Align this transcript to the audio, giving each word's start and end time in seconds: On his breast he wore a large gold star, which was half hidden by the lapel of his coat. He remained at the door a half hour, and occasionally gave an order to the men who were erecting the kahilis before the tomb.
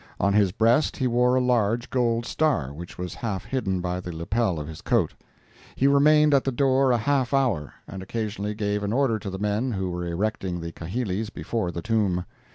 On 0.19 0.33
his 0.33 0.51
breast 0.51 0.97
he 0.97 1.05
wore 1.05 1.35
a 1.35 1.39
large 1.39 1.91
gold 1.91 2.25
star, 2.25 2.73
which 2.73 2.97
was 2.97 3.13
half 3.13 3.45
hidden 3.45 3.81
by 3.81 3.99
the 3.99 4.11
lapel 4.11 4.59
of 4.59 4.67
his 4.67 4.81
coat. 4.81 5.13
He 5.75 5.85
remained 5.85 6.33
at 6.33 6.43
the 6.43 6.51
door 6.51 6.89
a 6.91 6.97
half 6.97 7.35
hour, 7.35 7.75
and 7.87 8.01
occasionally 8.01 8.55
gave 8.55 8.81
an 8.81 8.93
order 8.93 9.19
to 9.19 9.29
the 9.29 9.37
men 9.37 9.73
who 9.73 9.91
were 9.91 10.07
erecting 10.07 10.59
the 10.59 10.71
kahilis 10.71 11.29
before 11.29 11.69
the 11.71 11.83
tomb. 11.83 12.25